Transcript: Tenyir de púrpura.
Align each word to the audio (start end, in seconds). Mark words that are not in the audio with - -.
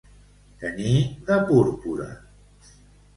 Tenyir 0.61 1.03
de 1.27 1.37
púrpura. 1.49 2.07